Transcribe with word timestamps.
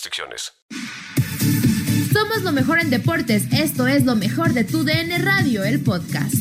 restricciones. 0.00 0.54
Somos 2.12 2.42
lo 2.42 2.52
mejor 2.52 2.80
en 2.80 2.88
deportes. 2.88 3.52
Esto 3.52 3.86
es 3.86 4.04
lo 4.06 4.16
mejor 4.16 4.54
de 4.54 4.64
tu 4.64 4.82
DN 4.82 5.18
Radio, 5.18 5.62
el 5.62 5.84
podcast. 5.84 6.32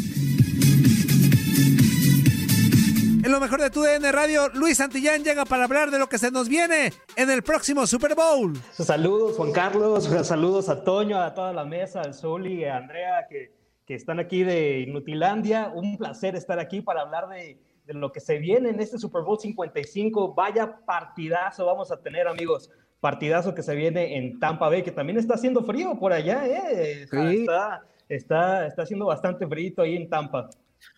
En 3.22 3.30
lo 3.30 3.42
mejor 3.42 3.62
de 3.62 3.70
tu 3.70 3.82
DN 3.82 4.10
Radio, 4.14 4.48
Luis 4.54 4.78
Santillán 4.78 5.26
llega 5.26 5.44
para 5.44 5.66
hablar 5.66 5.92
de 5.92 6.00
lo 6.00 6.08
que 6.08 6.18
se 6.18 6.32
nos 6.32 6.48
viene 6.48 6.94
en 7.18 7.30
el 7.30 7.44
próximo 7.44 7.86
Super 7.86 8.16
Bowl. 8.16 8.58
Saludos, 8.72 9.36
Juan 9.36 9.52
Carlos. 9.52 10.06
Saludos 10.24 10.70
a 10.70 10.82
Toño, 10.86 11.22
a 11.22 11.34
toda 11.34 11.52
la 11.52 11.66
mesa, 11.66 12.02
al 12.02 12.14
Zuli, 12.14 12.64
a 12.64 12.78
Andrea, 12.78 13.28
que, 13.30 13.52
que 13.86 13.94
están 13.94 14.22
aquí 14.22 14.44
de 14.44 14.80
Inutilandia. 14.80 15.70
Un 15.76 15.98
placer 15.98 16.38
estar 16.38 16.60
aquí 16.60 16.82
para 16.82 17.02
hablar 17.02 17.28
de, 17.28 17.60
de 17.90 18.00
lo 18.00 18.12
que 18.12 18.20
se 18.20 18.38
viene 18.38 18.70
en 18.70 18.80
este 18.80 19.00
Super 19.00 19.24
Bowl 19.24 19.40
55. 19.40 20.36
Vaya 20.36 20.80
partidazo 20.86 21.66
vamos 21.66 21.92
a 21.92 22.00
tener, 22.00 22.28
amigos 22.28 22.70
partidazo 23.00 23.56
que 23.56 23.64
se 23.64 23.76
viene 23.76 24.18
en 24.18 24.40
Tampa 24.40 24.68
Bay, 24.68 24.84
que 24.84 24.92
también 24.92 25.18
está 25.18 25.36
haciendo 25.36 25.64
frío 25.64 25.98
por 25.98 26.12
allá, 26.12 26.46
¿eh? 26.46 27.04
Está, 27.04 27.82
está, 28.10 28.68
está 28.68 28.82
haciendo 28.84 29.06
bastante 29.06 29.48
frío 29.48 29.74
ahí 29.78 29.96
en 29.96 30.10
Tampa. 30.10 30.50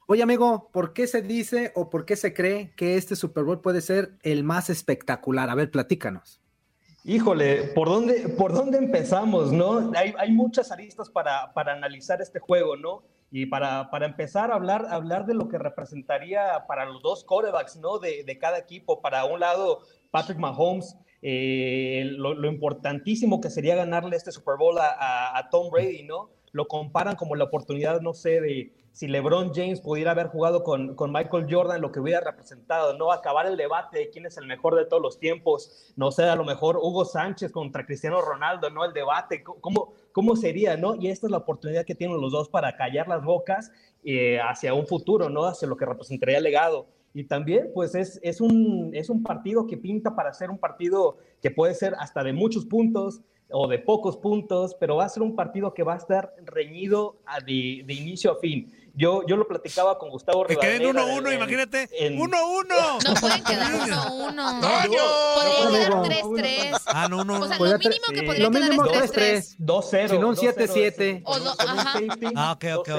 Oye, 0.08 0.24
amigo, 0.24 0.70
¿por 0.74 0.94
qué 0.94 1.08
se 1.08 1.22
dice 1.22 1.72
o 1.76 1.90
por 1.90 2.06
qué 2.06 2.16
se 2.16 2.34
cree 2.34 2.74
que 2.76 2.98
este 2.98 3.16
Super 3.16 3.44
Bowl 3.44 3.62
puede 3.62 3.82
ser 3.82 4.14
el 4.24 4.44
más 4.44 4.70
espectacular? 4.70 5.50
A 5.50 5.56
ver, 5.56 5.72
platícanos. 5.72 6.42
Híjole, 7.04 7.70
¿por 7.74 7.88
dónde, 7.88 8.30
por 8.30 8.52
dónde 8.54 8.78
empezamos, 8.78 9.52
no? 9.52 9.92
Hay, 9.96 10.14
hay 10.18 10.32
muchas 10.32 10.72
aristas 10.72 11.10
para, 11.10 11.54
para, 11.54 11.74
analizar 11.74 12.22
este 12.22 12.40
juego, 12.40 12.76
¿no? 12.76 13.04
Y 13.32 13.46
para, 13.46 13.90
para, 13.90 14.06
empezar 14.06 14.52
a 14.52 14.56
hablar, 14.56 14.88
hablar 14.90 15.26
de 15.26 15.34
lo 15.34 15.48
que 15.48 15.58
representaría 15.58 16.66
para 16.68 16.86
los 16.86 17.02
dos 17.02 17.24
corebacks, 17.24 17.78
¿no? 17.78 17.98
De, 17.98 18.24
de 18.26 18.38
cada 18.38 18.60
equipo. 18.60 19.02
Para 19.02 19.24
un 19.24 19.40
lado, 19.40 19.80
Patrick 20.12 20.38
Mahomes, 20.38 20.98
eh, 21.24 22.04
lo, 22.18 22.48
importantísimo 22.48 23.42
que 23.42 23.52
sería 23.52 23.76
ganarle 23.76 24.16
este 24.16 24.32
Super 24.32 24.58
Bowl 24.58 24.78
a, 24.80 25.48
Tom 25.52 25.70
Brady, 25.70 26.04
¿no? 26.04 26.32
Lo 26.52 26.68
comparan 26.68 27.16
como 27.16 27.36
la 27.36 27.46
oportunidad, 27.46 28.02
no 28.02 28.14
sé, 28.14 28.42
de 28.42 28.74
si 28.92 29.08
LeBron 29.08 29.54
James 29.54 29.80
pudiera 29.80 30.12
haber 30.12 30.28
jugado 30.28 30.64
con, 30.64 30.96
con, 30.96 31.12
Michael 31.12 31.48
Jordan, 31.50 31.82
lo 31.82 31.92
que 31.92 32.00
hubiera 32.00 32.20
representado, 32.20 32.98
¿no? 32.98 33.12
Acabar 33.12 33.46
el 33.46 33.56
debate 33.56 34.00
de 34.00 34.10
quién 34.10 34.26
es 34.26 34.38
el 34.38 34.48
mejor 34.48 34.76
de 34.76 34.86
todos 34.86 35.02
los 35.02 35.20
tiempos, 35.20 35.94
no 35.96 36.12
sé, 36.12 36.24
a 36.24 36.36
lo 36.36 36.44
mejor 36.44 36.78
Hugo 36.78 37.06
Sánchez 37.06 37.52
contra 37.52 37.86
Cristiano 37.86 38.22
Ronaldo, 38.22 38.70
¿no? 38.70 38.84
El 38.84 38.94
debate, 38.94 39.44
¿cómo, 39.44 39.94
cómo 40.12 40.36
sería, 40.36 40.76
¿no? 40.76 40.96
Y 40.96 41.08
esta 41.08 41.28
es 41.28 41.32
la 41.32 41.38
oportunidad 41.38 41.86
que 41.86 41.96
tienen 41.96 42.20
los 42.20 42.32
dos 42.32 42.50
para 42.50 42.76
callar 42.76 43.08
las 43.08 43.24
bocas 43.24 43.72
eh, 44.04 44.40
hacia 44.42 44.74
un 44.74 44.86
futuro, 44.86 45.30
¿no? 45.30 45.46
Hacia 45.46 45.68
lo 45.68 45.78
que 45.78 45.86
representaría 45.86 46.38
el 46.38 46.44
legado. 46.44 46.88
Y 47.14 47.26
también, 47.26 47.72
pues 47.74 47.96
es, 47.96 48.20
es, 48.24 48.40
un, 48.42 48.92
es 48.94 49.10
un 49.10 49.24
partido 49.24 49.68
que 49.68 49.78
pinta 49.78 50.16
para 50.16 50.34
ser 50.34 50.50
un 50.50 50.58
partido 50.58 51.18
que 51.42 51.52
puede 51.52 51.76
ser 51.76 51.94
hasta 52.00 52.24
de 52.24 52.34
muchos 52.34 52.66
puntos 52.66 53.22
o 53.52 53.68
de 53.68 53.80
pocos 53.80 54.18
puntos, 54.18 54.76
pero 54.80 54.96
va 54.96 55.06
a 55.06 55.10
ser 55.10 55.24
un 55.24 55.36
partido 55.36 55.74
que 55.74 55.84
va 55.84 55.94
a 55.96 55.98
estar 55.98 56.34
reñido 56.46 57.18
de, 57.46 57.84
de 57.86 57.94
inicio 57.94 58.32
a 58.32 58.36
fin. 58.40 58.72
Yo, 58.94 59.26
yo 59.26 59.38
lo 59.38 59.48
platicaba 59.48 59.98
con 59.98 60.10
Gustavo 60.10 60.46
Que 60.46 60.58
queden 60.58 60.84
1-1, 60.84 61.34
imagínate. 61.36 61.90
1-1. 62.12 62.28
No 63.08 63.14
pueden 63.22 63.44
quedar 63.44 63.72
1-1. 63.72 64.34
No, 64.34 64.62
Podría 65.72 65.88
quedar 65.88 66.72
3-3. 66.72 66.82
Ah, 66.88 67.08
no, 67.10 67.24
no. 67.24 67.40
O 67.40 67.48
sea, 67.48 67.58
lo 67.58 67.78
mínimo 67.78 68.06
que 68.14 68.24
podría 68.24 68.50
quedar 68.50 69.04
es 69.04 69.14
3-3. 69.14 69.58
2-0. 69.60 70.10
Si 70.10 70.18
no, 70.18 70.30
un 70.30 70.36
7-7. 70.36 71.22
O 71.26 71.40
do, 71.40 71.52
ajá. 71.58 72.00
Ah, 72.36 72.52
ok, 72.54 72.66
ok. 72.80 72.90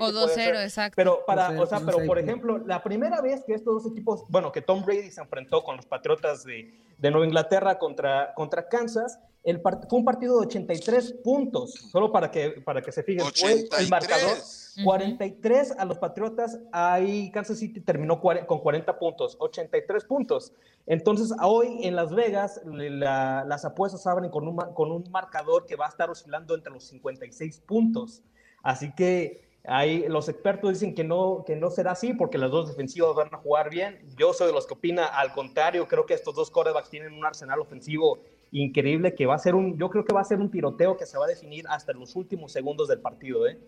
O 0.00 0.12
2-0, 0.12 0.64
exacto. 0.64 0.96
Pero, 0.96 1.24
para, 1.26 1.50
2-0, 1.50 1.60
o 1.60 1.66
sea, 1.66 1.80
pero 1.80 2.06
por 2.06 2.18
ejemplo, 2.18 2.58
la 2.58 2.82
primera 2.82 3.20
vez 3.20 3.42
que 3.46 3.54
estos 3.54 3.82
dos 3.82 3.92
equipos, 3.92 4.24
bueno, 4.28 4.52
que 4.52 4.60
Tom 4.60 4.84
Brady 4.84 5.10
se 5.10 5.20
enfrentó 5.20 5.64
con 5.64 5.76
los 5.76 5.86
Patriotas 5.86 6.44
de, 6.44 6.74
de 6.98 7.10
Nueva 7.10 7.26
Inglaterra 7.26 7.78
contra, 7.78 8.34
contra 8.34 8.68
Kansas, 8.68 9.18
el 9.44 9.60
fue 9.60 9.98
un 9.98 10.04
partido 10.04 10.40
de 10.40 10.46
83 10.46 11.14
puntos, 11.24 11.72
solo 11.90 12.12
para 12.12 12.30
que, 12.30 12.50
para 12.64 12.80
que 12.80 12.92
se 12.92 13.02
fijen. 13.02 13.26
Fue 13.34 13.52
el 13.52 13.58
83. 13.64 13.90
marcador. 13.90 14.36
43 14.84 15.72
a 15.78 15.84
los 15.84 15.98
Patriotas, 15.98 16.60
ahí 16.72 17.30
Kansas 17.30 17.58
City 17.58 17.80
terminó 17.80 18.20
con 18.20 18.58
40 18.60 18.98
puntos, 18.98 19.36
83 19.40 20.04
puntos. 20.04 20.52
Entonces, 20.86 21.32
hoy 21.42 21.80
en 21.86 21.94
Las 21.96 22.14
Vegas, 22.14 22.60
la- 22.64 23.44
las 23.46 23.64
apuestas 23.64 24.06
abren 24.06 24.30
con 24.30 24.48
un, 24.48 24.56
con 24.74 24.90
un 24.90 25.04
marcador 25.10 25.66
que 25.66 25.76
va 25.76 25.86
a 25.86 25.88
estar 25.88 26.10
oscilando 26.10 26.54
entre 26.54 26.72
los 26.72 26.84
56 26.84 27.60
puntos. 27.60 28.22
Así 28.62 28.92
que 28.94 29.42
ahí 29.64 30.06
los 30.08 30.28
expertos 30.28 30.70
dicen 30.72 30.94
que 30.94 31.04
no, 31.04 31.44
que 31.46 31.54
no 31.56 31.70
será 31.70 31.92
así 31.92 32.14
porque 32.14 32.38
las 32.38 32.50
dos 32.50 32.68
defensivas 32.68 33.14
van 33.14 33.32
a 33.32 33.38
jugar 33.38 33.70
bien. 33.70 33.98
Yo 34.16 34.32
soy 34.32 34.48
de 34.48 34.52
los 34.52 34.66
que 34.66 34.74
opina 34.74 35.06
al 35.06 35.32
contrario, 35.32 35.86
creo 35.86 36.06
que 36.06 36.14
estos 36.14 36.34
dos 36.34 36.50
quarterbacks 36.50 36.90
tienen 36.90 37.12
un 37.12 37.24
arsenal 37.24 37.60
ofensivo 37.60 38.18
increíble 38.50 39.14
que 39.14 39.24
va 39.26 39.34
a 39.34 39.38
ser 39.38 39.54
un, 39.54 39.78
yo 39.78 39.88
creo 39.88 40.04
que 40.04 40.12
va 40.12 40.20
a 40.20 40.24
ser 40.24 40.38
un 40.40 40.50
tiroteo 40.50 40.96
que 40.96 41.06
se 41.06 41.16
va 41.16 41.24
a 41.24 41.28
definir 41.28 41.64
hasta 41.68 41.92
los 41.92 42.16
últimos 42.16 42.52
segundos 42.52 42.88
del 42.88 43.00
partido, 43.00 43.46
¿eh? 43.46 43.58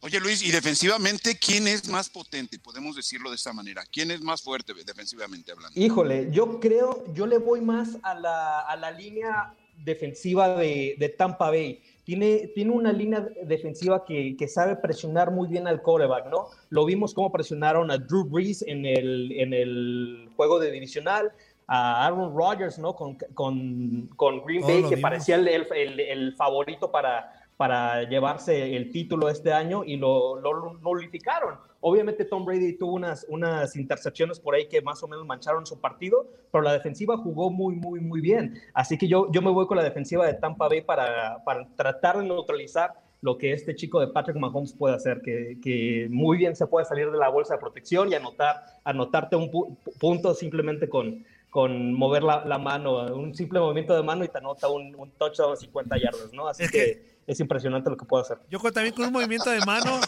Oye 0.00 0.20
Luis, 0.20 0.44
y 0.44 0.52
defensivamente, 0.52 1.36
¿quién 1.38 1.66
es 1.66 1.88
más 1.88 2.08
potente? 2.08 2.58
Podemos 2.58 2.94
decirlo 2.94 3.30
de 3.30 3.36
esta 3.36 3.52
manera. 3.52 3.82
¿Quién 3.90 4.12
es 4.12 4.20
más 4.20 4.42
fuerte 4.42 4.72
defensivamente 4.72 5.50
hablando? 5.50 5.78
Híjole, 5.78 6.28
yo 6.30 6.60
creo, 6.60 7.04
yo 7.14 7.26
le 7.26 7.38
voy 7.38 7.60
más 7.60 7.96
a 8.02 8.14
la, 8.14 8.60
a 8.60 8.76
la 8.76 8.92
línea 8.92 9.54
defensiva 9.84 10.56
de, 10.56 10.94
de 10.98 11.08
Tampa 11.08 11.50
Bay. 11.50 11.82
Tiene, 12.04 12.48
tiene 12.54 12.70
una 12.70 12.92
línea 12.92 13.26
defensiva 13.44 14.04
que, 14.04 14.36
que 14.36 14.48
sabe 14.48 14.76
presionar 14.76 15.30
muy 15.32 15.48
bien 15.48 15.66
al 15.66 15.82
quarterback, 15.82 16.30
¿no? 16.30 16.48
Lo 16.70 16.84
vimos 16.86 17.12
cómo 17.12 17.30
presionaron 17.32 17.90
a 17.90 17.98
Drew 17.98 18.24
Brees 18.24 18.62
en 18.62 18.86
el, 18.86 19.32
en 19.32 19.52
el 19.52 20.30
juego 20.36 20.58
de 20.58 20.70
divisional, 20.70 21.32
a 21.66 22.06
Aaron 22.06 22.34
Rodgers, 22.34 22.78
¿no? 22.78 22.94
Con, 22.94 23.16
con, 23.34 24.08
con 24.16 24.42
Green 24.44 24.62
Bay, 24.62 24.82
que 24.84 24.94
vimos. 24.94 25.00
parecía 25.00 25.34
el, 25.34 25.48
el, 25.48 26.00
el 26.00 26.34
favorito 26.34 26.90
para, 26.90 27.37
para 27.58 28.04
llevarse 28.08 28.76
el 28.76 28.90
título 28.92 29.28
este 29.28 29.52
año 29.52 29.82
y 29.84 29.96
lo, 29.96 30.40
lo 30.40 30.74
nulificaron. 30.74 31.56
Obviamente 31.80 32.24
Tom 32.24 32.44
Brady 32.44 32.78
tuvo 32.78 32.92
unas, 32.94 33.26
unas 33.28 33.74
intercepciones 33.76 34.38
por 34.38 34.54
ahí 34.54 34.68
que 34.68 34.80
más 34.80 35.02
o 35.02 35.08
menos 35.08 35.26
mancharon 35.26 35.66
su 35.66 35.80
partido, 35.80 36.26
pero 36.52 36.62
la 36.62 36.72
defensiva 36.72 37.16
jugó 37.18 37.50
muy, 37.50 37.74
muy, 37.74 38.00
muy 38.00 38.20
bien. 38.20 38.54
Así 38.74 38.96
que 38.96 39.08
yo, 39.08 39.30
yo 39.32 39.42
me 39.42 39.50
voy 39.50 39.66
con 39.66 39.76
la 39.76 39.82
defensiva 39.82 40.24
de 40.26 40.34
Tampa 40.34 40.68
Bay 40.68 40.82
para, 40.82 41.42
para 41.44 41.68
tratar 41.76 42.18
de 42.18 42.24
neutralizar 42.24 42.94
lo 43.22 43.36
que 43.36 43.52
este 43.52 43.74
chico 43.74 43.98
de 43.98 44.06
Patrick 44.06 44.36
Mahomes 44.36 44.72
puede 44.72 44.94
hacer, 44.94 45.20
que, 45.20 45.58
que 45.60 46.06
muy 46.10 46.36
bien 46.38 46.54
se 46.54 46.68
puede 46.68 46.86
salir 46.86 47.10
de 47.10 47.18
la 47.18 47.28
bolsa 47.28 47.54
de 47.54 47.60
protección 47.60 48.12
y 48.12 48.14
anotar, 48.14 48.62
anotarte 48.84 49.34
un 49.34 49.50
pu- 49.50 49.76
punto 49.98 50.32
simplemente 50.34 50.88
con, 50.88 51.24
con 51.50 51.92
mover 51.92 52.22
la, 52.22 52.44
la 52.44 52.58
mano, 52.58 53.12
un 53.16 53.34
simple 53.34 53.58
movimiento 53.58 53.96
de 53.96 54.04
mano 54.04 54.24
y 54.24 54.28
te 54.28 54.38
anota 54.38 54.68
un, 54.68 54.94
un 54.94 55.10
touchdown 55.10 55.52
a 55.54 55.56
50 55.56 55.96
yardas, 55.98 56.32
¿no? 56.32 56.46
Así 56.46 56.62
Es 56.62 56.70
que, 56.70 56.78
que- 56.78 57.17
es 57.28 57.38
impresionante 57.40 57.90
lo 57.90 57.96
que 57.96 58.06
puede 58.06 58.22
hacer. 58.22 58.38
Yo 58.48 58.58
también 58.72 58.94
con 58.94 59.04
un 59.04 59.12
movimiento 59.12 59.50
de 59.50 59.60
mano. 59.60 60.00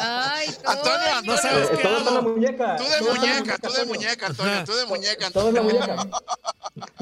Ay, 0.00 0.48
Antonio. 0.66 1.22
No 1.24 1.36
sabes 1.38 1.70
Eh, 1.70 1.76
qué 1.78 1.82
todo 1.82 2.14
la 2.14 2.20
muñeca. 2.20 2.76
Tú 2.76 2.84
de 2.84 2.98
todo 2.98 3.14
la 3.14 3.20
muñeca, 3.20 3.58
tú 3.58 3.72
de 3.72 3.84
muñeca, 3.86 4.26
Antonio, 4.26 4.64
tú 4.64 4.72
de 4.74 4.86
muñeca. 4.86 5.30
Todo 5.30 5.48
es 5.48 5.54
la 5.54 5.60
Antonio. 5.60 5.86
muñeca. 5.96 6.10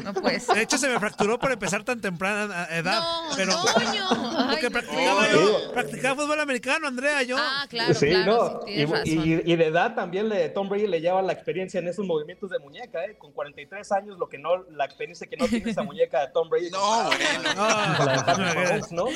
No 0.02 0.14
pues. 0.14 0.46
De 0.46 0.62
hecho, 0.62 0.78
se 0.78 0.88
me 0.88 0.98
fracturó 0.98 1.38
por 1.38 1.52
empezar 1.52 1.84
tan 1.84 2.00
temprana 2.00 2.66
edad. 2.70 3.00
No, 3.00 3.36
pero. 3.36 3.52
Ay, 3.76 4.48
porque 4.50 4.66
no. 4.66 4.70
practicaba 4.70 5.26
no. 5.28 5.32
yo, 5.32 5.72
practicaba 5.72 6.22
fútbol 6.22 6.40
americano, 6.40 6.88
Andrea, 6.88 7.22
yo. 7.22 7.36
Ah, 7.38 7.66
claro, 7.68 7.94
sí, 7.94 8.08
claro. 8.08 8.60
no. 8.64 9.04
sí, 9.04 9.42
y, 9.44 9.56
de 9.56 9.66
edad 9.66 9.94
también 9.94 10.28
le, 10.28 10.48
Tom 10.48 10.68
Brady 10.68 10.86
le 10.86 11.00
lleva 11.00 11.22
la 11.22 11.32
experiencia 11.32 11.80
en 11.80 11.88
esos 11.88 12.06
movimientos 12.06 12.50
de 12.50 12.58
muñeca, 12.58 13.04
¿eh? 13.04 13.16
Con 13.18 13.32
43 13.32 13.92
años, 13.92 14.18
lo 14.18 14.28
que 14.28 14.38
no, 14.38 14.64
la 14.70 14.84
experiencia 14.84 15.26
que 15.26 15.36
no 15.36 15.46
tiene 15.48 15.70
esa 15.70 15.82
muñeca 15.82 16.20
de 16.20 16.32
Tom 16.32 16.48
Brady. 16.48 16.70
No, 16.70 17.04
bueno. 17.06 17.54
La 17.54 18.80
no, 18.90 19.04
¿no? 19.04 19.10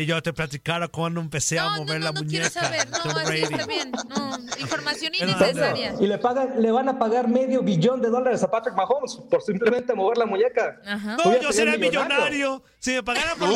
Y 0.00 0.06
yo 0.06 0.22
te 0.22 0.32
platicara 0.32 0.88
cuando 0.88 1.20
empecé 1.20 1.58
a 1.58 1.64
No, 1.64 1.70
no, 1.70 1.76
mover 1.82 1.98
no, 2.00 2.04
la 2.06 2.12
no 2.12 2.20
muñeca. 2.22 2.48
quiero 2.48 2.66
saber. 2.66 2.88
No, 2.88 3.20
está 3.30 3.66
bien. 3.66 3.92
No, 4.08 4.38
información 4.58 5.12
innecesaria. 5.14 5.94
Y 6.00 6.06
le, 6.06 6.16
pagan, 6.16 6.54
le 6.62 6.70
van 6.72 6.88
a 6.88 6.98
pagar 6.98 7.28
medio 7.28 7.62
billón 7.62 8.00
de 8.00 8.08
dólares 8.08 8.42
a 8.42 8.50
Patrick 8.50 8.74
Mahomes 8.74 9.16
por 9.30 9.42
simplemente 9.42 9.92
mover 9.94 10.16
la 10.16 10.24
muñeca. 10.24 10.80
Ajá. 10.86 11.16
No, 11.22 11.38
yo 11.38 11.52
sería 11.52 11.76
millonario. 11.76 12.62
Si 12.78 12.92
me 12.92 13.02
pagaran 13.02 13.38
por, 13.38 13.48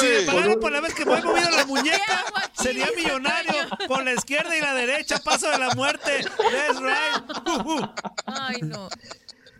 si 0.00 0.06
me 0.06 0.22
pagaran 0.26 0.58
por 0.60 0.72
la 0.72 0.80
vez 0.80 0.92
que 0.92 1.04
me 1.04 1.18
he 1.18 1.22
movido 1.22 1.50
la 1.50 1.64
muñeca, 1.66 2.24
sería 2.54 2.88
millonario. 2.96 3.54
Con 3.86 4.04
la 4.04 4.12
izquierda 4.12 4.56
y 4.56 4.60
la 4.60 4.74
derecha, 4.74 5.20
paso 5.24 5.48
de 5.50 5.58
la 5.58 5.70
muerte. 5.76 6.24
That's 6.24 6.80
right. 6.80 7.46
Uh, 7.46 7.80
uh. 7.80 7.86
Ay, 8.26 8.56
no. 8.62 8.88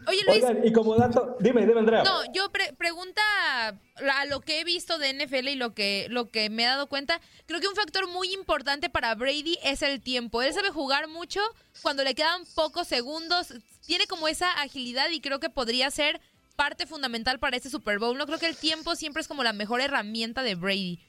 Oye, 0.06 0.21
Luis. 0.27 0.45
Oigan, 0.45 0.67
y 0.67 0.73
como 0.73 0.95
dato, 0.97 1.37
dime, 1.41 1.67
dime, 1.67 1.81
Andrea. 1.81 2.03
No, 2.03 2.21
yo 2.33 2.51
pre- 2.51 2.73
pregunta 2.75 3.23
a 3.69 4.25
lo 4.27 4.41
que 4.41 4.61
he 4.61 4.65
visto 4.65 4.99
de 4.99 5.12
NFL 5.12 5.49
y 5.49 5.55
lo 5.56 5.75
que, 5.75 6.06
lo 6.11 6.31
que 6.31 6.51
me 6.51 6.65
he 6.65 6.67
dado 6.67 6.87
cuenta, 6.89 7.21
creo 7.47 7.61
que 7.61 7.69
un 7.69 7.77
factor 7.77 8.09
muy 8.09 8.33
importante 8.33 8.91
para 8.91 9.15
Brady 9.15 9.59
es 9.62 9.83
el 9.83 10.01
tiempo. 10.01 10.43
Él 10.43 10.53
sabe 10.53 10.71
jugar 10.71 11.09
mucho 11.09 11.41
cuando 11.83 12.05
le 12.05 12.15
quedan 12.15 12.45
pocos 12.55 12.89
segundos, 12.89 13.55
tiene 13.87 14.06
como 14.06 14.29
esa 14.29 14.51
agilidad 14.62 15.11
y 15.11 15.21
creo 15.21 15.41
que 15.41 15.51
podría 15.51 15.91
ser 15.91 16.21
parte 16.56 16.87
fundamental 16.87 17.39
para 17.39 17.56
este 17.56 17.69
Super 17.71 17.99
Bowl. 17.99 18.17
No 18.17 18.27
creo 18.27 18.39
que 18.39 18.47
el 18.47 18.56
tiempo 18.56 18.95
siempre 18.97 19.21
es 19.21 19.29
como 19.29 19.43
la 19.43 19.53
mejor 19.53 19.81
herramienta 19.81 20.43
de 20.43 20.55
Brady. 20.55 21.01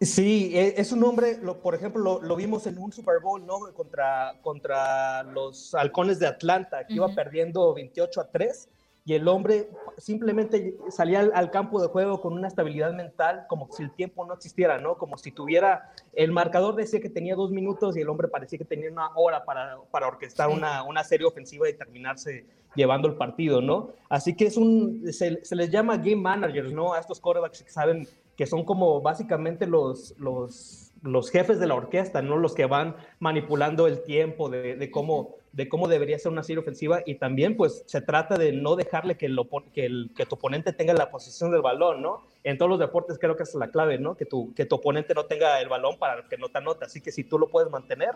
Sí, 0.00 0.50
e- 0.54 0.74
es 0.76 0.92
un 0.92 1.02
hombre, 1.04 1.38
lo- 1.42 1.60
por 1.62 1.74
ejemplo, 1.74 2.02
lo, 2.02 2.20
lo 2.22 2.36
vimos 2.36 2.66
en 2.66 2.76
un 2.78 2.92
Super 2.92 3.20
Bowl, 3.20 3.44
¿no? 3.46 3.60
Contra, 3.74 4.34
contra 4.42 5.22
los 5.22 5.74
halcones 5.74 6.18
de 6.18 6.26
Atlanta, 6.26 6.86
que 6.86 6.94
iba 6.94 7.08
perdiendo 7.14 7.72
28 7.72 8.20
a 8.20 8.28
3, 8.30 8.68
y 9.06 9.14
el 9.14 9.28
hombre 9.28 9.70
simplemente 9.98 10.76
salía 10.90 11.20
al, 11.20 11.30
al 11.32 11.52
campo 11.52 11.80
de 11.80 11.86
juego 11.86 12.20
con 12.20 12.32
una 12.32 12.48
estabilidad 12.48 12.92
mental, 12.92 13.46
como 13.48 13.68
si 13.70 13.84
el 13.84 13.92
tiempo 13.92 14.26
no 14.26 14.34
existiera, 14.34 14.78
¿no? 14.78 14.98
Como 14.98 15.16
si 15.16 15.30
tuviera, 15.30 15.92
el 16.12 16.32
marcador 16.32 16.74
decía 16.74 17.00
que 17.00 17.08
tenía 17.08 17.36
dos 17.36 17.52
minutos 17.52 17.96
y 17.96 18.00
el 18.00 18.08
hombre 18.08 18.26
parecía 18.26 18.58
que 18.58 18.64
tenía 18.64 18.90
una 18.90 19.10
hora 19.14 19.44
para, 19.44 19.78
para 19.92 20.08
orquestar 20.08 20.48
una, 20.48 20.82
una 20.82 21.04
serie 21.04 21.24
ofensiva 21.24 21.68
y 21.68 21.74
terminarse 21.74 22.44
llevando 22.74 23.06
el 23.08 23.14
partido, 23.14 23.62
¿no? 23.62 23.90
Así 24.08 24.34
que 24.34 24.46
es 24.46 24.56
un, 24.56 25.02
se, 25.12 25.44
se 25.44 25.56
les 25.56 25.70
llama 25.70 25.98
game 25.98 26.16
managers, 26.16 26.72
¿no? 26.72 26.92
A 26.92 26.98
estos 26.98 27.20
quarterbacks 27.20 27.62
que 27.62 27.70
saben 27.70 28.08
que 28.36 28.44
son 28.44 28.64
como 28.64 29.00
básicamente 29.00 29.66
los, 29.66 30.14
los, 30.18 30.92
los 31.02 31.30
jefes 31.30 31.58
de 31.58 31.66
la 31.66 31.74
orquesta, 31.74 32.22
¿no? 32.22 32.36
Los 32.36 32.54
que 32.54 32.66
van 32.66 32.96
manipulando 33.18 33.86
el 33.86 34.02
tiempo 34.02 34.48
de, 34.50 34.76
de 34.76 34.90
cómo, 34.90 35.36
de 35.56 35.70
cómo 35.70 35.88
debería 35.88 36.18
ser 36.18 36.30
una 36.32 36.42
serie 36.42 36.60
ofensiva 36.60 37.00
y 37.06 37.14
también 37.14 37.56
pues 37.56 37.82
se 37.86 38.02
trata 38.02 38.36
de 38.36 38.52
no 38.52 38.76
dejarle 38.76 39.16
que, 39.16 39.26
opo- 39.30 39.64
que, 39.72 39.86
el, 39.86 40.10
que 40.14 40.26
tu 40.26 40.34
oponente 40.34 40.74
tenga 40.74 40.92
la 40.92 41.10
posición 41.10 41.50
del 41.50 41.62
balón, 41.62 42.02
¿no? 42.02 42.22
En 42.44 42.58
todos 42.58 42.68
los 42.68 42.78
deportes 42.78 43.18
creo 43.18 43.36
que 43.36 43.44
esa 43.44 43.52
es 43.52 43.58
la 43.58 43.70
clave, 43.70 43.96
¿no? 43.98 44.16
Que 44.16 44.26
tu, 44.26 44.52
que 44.52 44.66
tu 44.66 44.74
oponente 44.74 45.14
no 45.14 45.24
tenga 45.24 45.58
el 45.62 45.70
balón 45.70 45.98
para 45.98 46.28
que 46.28 46.36
no 46.36 46.50
te 46.50 46.58
anote, 46.58 46.84
así 46.84 47.00
que 47.00 47.10
si 47.10 47.24
tú 47.24 47.38
lo 47.38 47.48
puedes 47.48 47.70
mantener, 47.70 48.10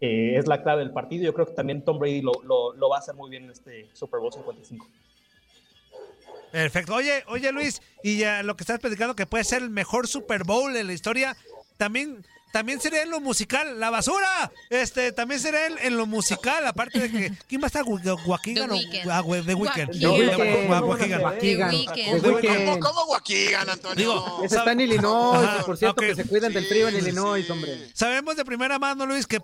eh, 0.00 0.34
es 0.36 0.46
la 0.46 0.62
clave 0.62 0.82
del 0.84 0.92
partido. 0.92 1.24
Yo 1.24 1.34
creo 1.34 1.46
que 1.46 1.54
también 1.54 1.82
Tom 1.82 1.98
Brady 1.98 2.22
lo, 2.22 2.30
lo, 2.44 2.72
lo 2.74 2.88
va 2.88 2.96
a 2.96 3.00
hacer 3.00 3.16
muy 3.16 3.28
bien 3.28 3.44
en 3.46 3.50
este 3.50 3.88
Super 3.92 4.20
Bowl 4.20 4.32
55. 4.32 4.86
Perfecto. 6.52 6.94
Oye, 6.94 7.24
oye 7.26 7.50
Luis, 7.52 7.82
y 8.02 8.18
ya 8.18 8.42
lo 8.42 8.56
que 8.56 8.62
estás 8.62 8.78
platicando 8.78 9.14
que 9.16 9.26
puede 9.26 9.42
ser 9.44 9.62
el 9.62 9.70
mejor 9.70 10.06
Super 10.06 10.44
Bowl 10.44 10.74
en 10.76 10.86
la 10.86 10.92
historia, 10.92 11.36
también, 11.76 12.24
también 12.52 12.80
sería 12.80 13.02
en 13.02 13.10
lo 13.10 13.20
musical, 13.20 13.78
la 13.78 13.90
basura. 13.90 14.50
Este, 14.70 15.12
también 15.12 15.40
sería 15.40 15.66
en, 15.66 15.78
en 15.78 15.96
lo 15.96 16.06
musical, 16.06 16.66
aparte 16.66 16.98
de 16.98 17.10
que 17.10 17.32
¿quién 17.48 17.60
va 17.60 17.66
a 17.66 17.68
estar 17.68 17.84
Gu- 17.84 18.24
Guaquigan 18.24 18.70
o 18.70 18.74
ah, 19.10 19.22
The 19.44 19.54
Weeknd? 19.54 20.00
Guaquigan. 21.20 21.70
¿Cómo, 22.80 23.06
Guaquigan, 23.06 23.68
Antonio? 23.70 23.96
Digo, 23.96 24.40
Ese 24.44 24.56
está 24.56 24.72
en 24.72 24.80
Illinois, 24.80 25.44
Ajá, 25.46 25.64
por 25.64 25.76
cierto, 25.76 26.00
que 26.00 26.14
se 26.14 26.24
cuidan 26.24 26.52
del 26.52 26.66
frío 26.66 26.88
en 26.88 26.96
Illinois, 26.96 27.44
sí. 27.46 27.52
hombre. 27.52 27.90
Sabemos 27.94 28.36
de 28.36 28.44
primera 28.44 28.78
mano, 28.78 29.06
Luis, 29.06 29.26
que 29.26 29.40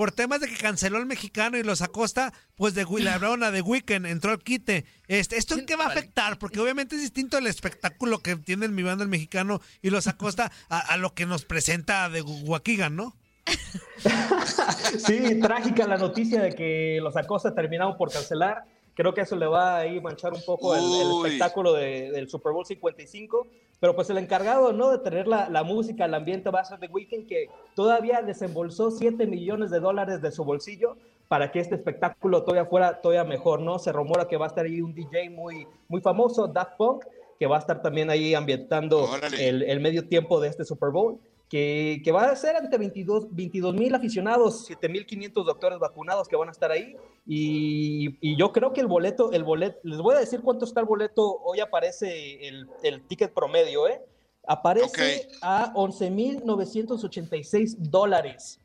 por, 0.00 0.12
temas 0.12 0.40
de 0.40 0.48
que 0.48 0.56
canceló 0.56 0.96
el 0.96 1.04
mexicano 1.04 1.58
y 1.58 1.62
los 1.62 1.82
acosta, 1.82 2.32
pues 2.56 2.72
de 2.72 2.86
la 3.00 3.18
brona 3.18 3.50
de 3.50 3.60
Weekend 3.60 4.06
entró 4.06 4.30
al 4.30 4.38
quite. 4.38 4.86
Este, 5.08 5.36
¿Esto 5.36 5.58
en 5.58 5.66
qué 5.66 5.76
va 5.76 5.84
a 5.84 5.88
afectar? 5.88 6.38
Porque 6.38 6.58
obviamente 6.58 6.96
es 6.96 7.02
distinto 7.02 7.36
el 7.36 7.46
espectáculo 7.46 8.20
que 8.20 8.36
tiene 8.36 8.68
mi 8.68 8.82
banda 8.82 9.04
el 9.04 9.10
mexicano 9.10 9.60
y 9.82 9.90
los 9.90 10.06
acosta 10.06 10.50
a, 10.70 10.78
a 10.78 10.96
lo 10.96 11.12
que 11.12 11.26
nos 11.26 11.44
presenta 11.44 12.08
de 12.08 12.22
Guaquigan, 12.22 12.96
¿no? 12.96 13.14
Sí, 14.98 15.38
trágica 15.40 15.86
la 15.86 15.96
noticia 15.96 16.40
de 16.40 16.54
que 16.54 16.98
los 17.02 17.16
Acosta 17.16 17.54
terminaron 17.54 17.96
por 17.96 18.10
cancelar. 18.10 18.64
Creo 19.00 19.14
que 19.14 19.22
eso 19.22 19.34
le 19.34 19.46
va 19.46 19.78
a 19.78 19.86
ir 19.86 20.02
manchar 20.02 20.34
un 20.34 20.42
poco 20.44 20.74
el, 20.74 20.82
el 20.84 21.10
espectáculo 21.24 21.72
de- 21.72 22.10
del 22.10 22.28
Super 22.28 22.52
Bowl 22.52 22.66
55. 22.66 23.46
Pero 23.80 23.96
pues 23.96 24.10
el 24.10 24.18
encargado, 24.18 24.74
¿no? 24.74 24.90
De 24.90 24.98
tener 24.98 25.26
la, 25.26 25.48
la 25.48 25.62
música, 25.62 26.04
el 26.04 26.12
ambiente 26.12 26.50
va 26.50 26.60
a 26.60 26.64
ser 26.66 26.78
The 26.80 26.88
Weeknd, 26.88 27.26
que 27.26 27.48
todavía 27.74 28.20
desembolsó 28.20 28.90
7 28.90 29.26
millones 29.26 29.70
de 29.70 29.80
dólares 29.80 30.20
de 30.20 30.30
su 30.30 30.44
bolsillo 30.44 30.98
para 31.28 31.50
que 31.50 31.60
este 31.60 31.76
espectáculo 31.76 32.42
todavía 32.42 32.66
fuera 32.68 33.00
todavía 33.00 33.24
mejor, 33.24 33.62
¿no? 33.62 33.78
Se 33.78 33.90
rumora 33.90 34.28
que 34.28 34.36
va 34.36 34.44
a 34.44 34.48
estar 34.48 34.66
ahí 34.66 34.82
un 34.82 34.92
DJ 34.92 35.30
muy, 35.30 35.66
muy 35.88 36.02
famoso, 36.02 36.46
Daft 36.48 36.76
Punk, 36.76 37.04
que 37.38 37.46
va 37.46 37.56
a 37.56 37.60
estar 37.60 37.80
también 37.80 38.10
ahí 38.10 38.34
ambientando 38.34 39.06
el, 39.40 39.62
el 39.62 39.80
medio 39.80 40.06
tiempo 40.06 40.40
de 40.40 40.48
este 40.48 40.66
Super 40.66 40.90
Bowl 40.90 41.18
que, 41.50 42.00
que 42.04 42.12
va 42.12 42.30
a 42.30 42.36
ser 42.36 42.54
ante 42.54 42.78
22 42.78 43.74
mil 43.74 43.92
aficionados, 43.92 44.66
7 44.66 44.88
mil 44.88 45.04
500 45.04 45.44
doctores 45.44 45.80
vacunados 45.80 46.28
que 46.28 46.36
van 46.36 46.48
a 46.48 46.52
estar 46.52 46.70
ahí. 46.70 46.96
Y, 47.26 48.16
y 48.20 48.36
yo 48.36 48.52
creo 48.52 48.72
que 48.72 48.80
el 48.80 48.86
boleto, 48.86 49.32
el 49.32 49.42
boleto, 49.42 49.80
les 49.82 49.98
voy 49.98 50.14
a 50.14 50.20
decir 50.20 50.42
cuánto 50.42 50.64
está 50.64 50.78
el 50.78 50.86
boleto, 50.86 51.40
hoy 51.42 51.58
aparece 51.58 52.46
el, 52.46 52.68
el 52.84 53.02
ticket 53.02 53.34
promedio, 53.34 53.88
¿eh? 53.88 54.00
Aparece 54.46 55.26
Ok. 55.26 55.38
a 55.42 55.72
11 55.74 56.10
mil 56.10 56.42
986 56.46 57.90
dólares. 57.90 58.60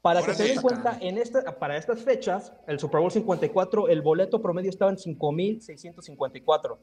Para 0.00 0.22
que 0.22 0.32
se 0.32 0.44
den 0.44 0.62
cuenta, 0.62 0.96
en 1.00 1.18
esta, 1.18 1.58
para 1.58 1.76
estas 1.76 2.00
fechas, 2.00 2.52
el 2.68 2.78
Super 2.78 3.00
Bowl 3.00 3.10
54, 3.10 3.88
el 3.88 4.00
boleto 4.02 4.40
promedio 4.40 4.70
estaba 4.70 4.90
en 4.92 4.96
5.654. 4.96 6.78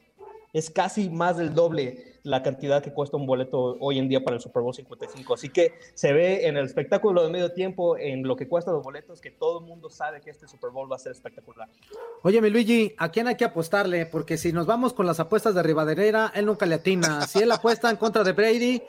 Es 0.54 0.70
casi 0.70 1.10
más 1.10 1.38
del 1.38 1.54
doble 1.54 2.16
la 2.24 2.44
cantidad 2.44 2.84
que 2.84 2.92
cuesta 2.92 3.16
un 3.16 3.26
boleto 3.26 3.78
hoy 3.80 4.00
en 4.00 4.10
día 4.10 4.22
para 4.24 4.36
el 4.36 4.42
Super 4.42 4.62
Bowl 4.62 4.74
55. 4.74 5.34
Así 5.34 5.50
que 5.50 5.74
se 5.94 6.12
ve 6.14 6.48
en 6.48 6.58
el 6.58 6.66
espectáculo 6.66 7.24
de 7.24 7.30
medio 7.30 7.52
tiempo, 7.54 7.98
en 7.98 8.24
lo 8.24 8.36
que 8.36 8.48
cuesta 8.48 8.72
los 8.72 8.84
boletos, 8.84 9.22
que 9.22 9.32
todo 9.32 9.60
el 9.60 9.66
mundo 9.66 9.90
sabe 9.90 10.20
que 10.22 10.30
este 10.32 10.48
Super 10.48 10.72
Bowl 10.72 10.92
va 10.92 10.98
a 10.98 11.00
ser 11.00 11.12
espectacular. 11.14 11.70
Oye, 12.24 12.42
mi 12.42 12.50
Luigi, 12.50 12.94
¿a 12.98 13.10
quién 13.12 13.28
hay 13.28 13.36
que 13.36 13.46
apostarle? 13.46 14.06
Porque 14.08 14.38
si 14.38 14.52
nos 14.52 14.66
vamos 14.66 14.94
con 14.94 15.06
las 15.06 15.20
apuestas 15.20 15.56
de 15.56 15.64
Rivadeneira, 15.64 16.32
él 16.36 16.46
nunca 16.46 16.66
le 16.66 16.76
atina. 16.76 17.22
Si 17.28 17.40
él 17.40 17.52
apuesta 17.52 17.90
en 17.90 17.96
contra 17.98 18.24
de 18.24 18.34
Brady, 18.34 18.82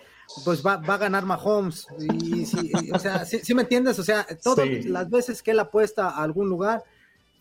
pues 0.44 0.64
va, 0.66 0.76
va 0.78 0.94
a 0.94 0.98
ganar 0.98 1.24
Mahomes. 1.24 1.86
Y, 2.00 2.44
si- 2.44 2.70
y, 2.82 2.90
o 2.92 2.98
sea, 2.98 3.24
¿sí, 3.24 3.38
sí 3.40 3.54
me 3.54 3.62
entiendes? 3.62 3.98
O 3.98 4.02
sea, 4.04 4.26
todas 4.42 4.66
Sí. 4.66 4.82
las 4.84 5.08
veces 5.10 5.42
que 5.42 5.52
él 5.52 5.60
apuesta 5.60 6.08
a 6.10 6.22
algún 6.24 6.48
lugar, 6.48 6.82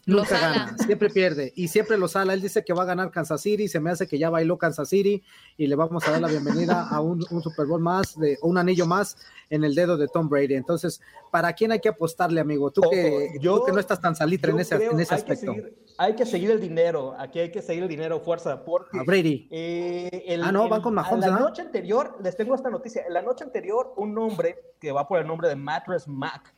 Nunca 0.07 0.39
gana, 0.39 0.75
siempre 0.77 1.09
pierde. 1.09 1.51
Y 1.55 1.67
siempre 1.67 1.97
lo 1.97 2.07
sala. 2.07 2.33
Él 2.33 2.41
dice 2.41 2.63
que 2.63 2.71
va 2.73 2.83
a 2.83 2.85
ganar 2.85 3.11
Kansas 3.11 3.41
City, 3.41 3.67
se 3.67 3.79
me 3.81 3.91
hace 3.91 4.07
que 4.07 4.17
ya 4.17 4.29
bailó 4.29 4.57
Kansas 4.57 4.87
City 4.89 5.21
y 5.57 5.67
le 5.67 5.75
vamos 5.75 6.07
a 6.07 6.11
dar 6.11 6.21
la 6.21 6.29
bienvenida 6.29 6.87
a 6.89 7.01
un, 7.01 7.23
un 7.29 7.41
Super 7.43 7.65
Bowl 7.67 7.81
más, 7.81 8.17
de, 8.17 8.37
un 8.41 8.57
anillo 8.57 8.85
más 8.87 9.17
en 9.49 9.63
el 9.65 9.75
dedo 9.75 9.97
de 9.97 10.07
Tom 10.07 10.29
Brady. 10.29 10.55
Entonces, 10.55 11.01
¿para 11.29 11.51
quién 11.53 11.73
hay 11.73 11.79
que 11.81 11.89
apostarle, 11.89 12.39
amigo? 12.39 12.71
Tú, 12.71 12.81
Ojo, 12.81 12.89
que, 12.91 13.31
yo- 13.41 13.59
tú 13.59 13.65
que 13.65 13.71
no 13.73 13.79
estás 13.79 13.99
tan 13.99 14.15
salitre 14.15 14.51
en 14.53 14.59
ese, 14.61 14.77
creo 14.77 14.91
en 14.93 14.99
ese 15.01 15.13
hay 15.13 15.21
que 15.23 15.31
aspecto. 15.33 15.53
seguir- 15.53 15.77
hay 15.99 16.15
que 16.15 16.25
seguir 16.25 16.51
el 16.51 16.61
dinero, 16.61 17.13
aquí 17.19 17.39
hay 17.39 17.51
que 17.51 17.61
seguir 17.61 17.83
el 17.83 17.89
dinero 17.89 18.19
fuerza, 18.21 18.63
porque 18.63 18.99
A 18.99 19.03
Brady. 19.03 19.47
Eh, 19.51 20.23
el- 20.27 20.43
Ah, 20.43 20.51
no, 20.51 20.63
el- 20.63 20.69
van 20.69 20.81
con 20.81 20.93
Mahomes, 20.93 21.25
a 21.25 21.27
La 21.27 21.33
¿verdad? 21.35 21.49
noche 21.49 21.61
anterior, 21.63 22.17
les 22.23 22.35
tengo 22.37 22.55
esta 22.55 22.69
noticia. 22.69 23.03
En 23.05 23.13
la 23.13 23.21
noche 23.23 23.43
anterior, 23.43 23.93
un 23.97 24.17
hombre 24.17 24.55
que 24.79 24.91
va 24.91 25.07
por 25.07 25.19
el 25.19 25.27
nombre 25.27 25.49
de 25.49 25.55
Mattress 25.57 26.07
Mac, 26.07 26.53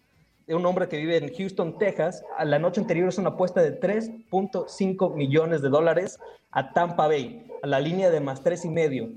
un 0.56 0.66
hombre 0.66 0.88
que 0.88 0.98
vive 0.98 1.18
en 1.18 1.34
Houston, 1.34 1.78
Texas, 1.78 2.24
a 2.38 2.46
la 2.46 2.60
noche 2.60 2.82
anterior 2.82 3.10
es 3.10 3.18
una 3.18 3.30
apuesta 3.30 3.62
de 3.62 3.80
3.5 3.80 5.16
millones 5.16 5.62
de 5.62 5.70
dólares 5.70 6.20
a 6.52 6.74
Tampa 6.74 7.08
Bay, 7.08 7.46
a 7.62 7.68
la 7.68 7.80
línea 7.80 8.10
de 8.10 8.20
más 8.20 8.44
tres 8.44 8.66
y 8.66 8.70
medio. 8.70 9.10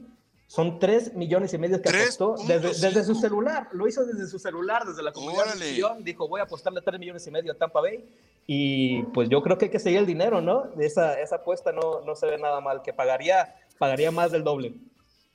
Son 0.47 0.79
3 0.79 1.15
millones 1.15 1.55
y 1.55 1.59
medio 1.59 1.81
que 1.81 1.89
apostó 1.89 2.35
desde, 2.47 2.73
3.5. 2.73 2.81
desde 2.81 3.05
su 3.05 3.15
celular. 3.15 3.69
Lo 3.73 3.89
hizo 3.89 4.05
desde 4.05 4.27
su 4.27 4.39
celular, 4.39 4.85
desde 4.85 5.03
la 5.03 5.11
comunidad 5.11 5.45
de 5.45 5.51
Órale. 5.53 5.65
Sillón. 5.71 6.05
Dijo, 6.05 6.29
voy 6.29 6.41
a 6.41 6.45
apostarle 6.45 6.83
3 6.83 7.01
millones 7.01 7.27
y 7.27 7.31
medio 7.31 7.53
a 7.53 7.55
Tampa 7.55 7.81
Bay. 7.81 8.05
Y 8.47 9.03
pues 9.15 9.31
yo 9.31 9.41
creo 9.41 9.57
que 9.57 9.67
hay 9.67 9.71
que 9.71 9.79
seguir 9.79 10.01
el 10.01 10.07
dinero, 10.07 10.43
¿no? 10.43 10.65
Esa, 10.79 11.19
esa 11.19 11.37
apuesta 11.37 11.73
no, 11.73 12.03
no 12.03 12.15
se 12.15 12.27
ve 12.27 12.37
nada 12.37 12.61
mal, 12.61 12.83
que 12.83 12.93
pagaría, 12.93 13.55
pagaría 13.79 14.11
más 14.11 14.31
del 14.31 14.45
doble. 14.45 14.75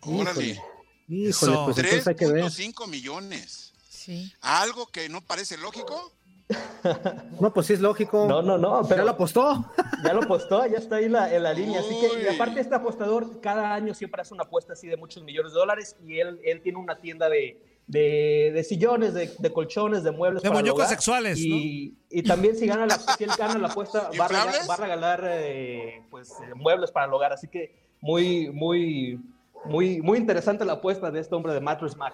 Órale. 0.01 0.61
Híjole, 1.07 1.29
Eso. 1.29 1.65
pues 1.65 1.77
entonces 1.79 2.07
hay 2.07 2.15
que 2.15 2.27
ver. 2.27 2.43
3.5 2.43 2.87
millones. 2.87 3.73
Sí. 4.07 4.31
¿Algo 4.39 4.87
que 4.87 5.09
no 5.09 5.19
parece 5.19 5.57
lógico? 5.57 6.13
No, 7.41 7.53
pues 7.53 7.67
sí 7.67 7.73
es 7.73 7.81
lógico. 7.81 8.25
No, 8.25 8.41
no, 8.41 8.57
no, 8.57 8.81
¿Ya 8.83 8.87
pero 8.87 9.03
lo 9.03 9.11
apostó? 9.11 9.69
ya 10.03 10.13
lo 10.13 10.23
apostó, 10.23 10.65
ya 10.65 10.77
está 10.77 10.95
ahí 10.95 11.03
en 11.03 11.11
la, 11.11 11.35
en 11.35 11.43
la 11.43 11.51
línea. 11.51 11.81
Así 11.81 11.89
que, 11.99 12.23
y 12.23 12.27
aparte 12.33 12.61
este 12.61 12.73
apostador, 12.73 13.41
cada 13.41 13.73
año 13.73 13.93
siempre 13.93 14.21
hace 14.21 14.33
una 14.33 14.43
apuesta 14.43 14.71
así 14.71 14.87
de 14.87 14.95
muchos 14.95 15.23
millones 15.23 15.51
de 15.51 15.59
dólares 15.59 15.97
y 16.07 16.19
él, 16.19 16.39
él 16.45 16.61
tiene 16.61 16.79
una 16.79 17.01
tienda 17.01 17.27
de, 17.27 17.61
de, 17.85 18.51
de 18.53 18.63
sillones, 18.63 19.13
de, 19.13 19.29
de 19.37 19.51
colchones, 19.51 20.03
de 20.03 20.11
muebles. 20.11 20.41
De 20.41 20.47
para 20.47 20.61
el 20.61 20.65
muñecos 20.65 20.87
sexuales, 20.87 21.37
Y, 21.37 21.97
y 22.09 22.23
también 22.23 22.55
si, 22.55 22.65
gana 22.65 22.85
la, 22.85 22.97
si 22.97 23.25
él 23.25 23.31
gana 23.37 23.57
la 23.57 23.67
apuesta, 23.67 24.09
va 24.17 24.25
a 24.25 24.27
regalar, 24.29 24.69
va 24.69 24.73
a 24.73 24.77
regalar, 24.77 25.21
eh, 25.25 26.01
pues, 26.09 26.31
eh, 26.31 26.53
muebles 26.55 26.91
para 26.91 27.07
el 27.07 27.13
hogar. 27.13 27.33
Así 27.33 27.49
que 27.49 27.75
muy, 27.99 28.51
muy, 28.51 29.19
muy, 29.65 30.01
muy 30.01 30.17
interesante 30.17 30.63
la 30.63 30.73
apuesta 30.73 31.11
de 31.11 31.19
este 31.19 31.35
hombre 31.35 31.53
de 31.53 31.59
Mattress 31.59 31.97
Mac. 31.97 32.13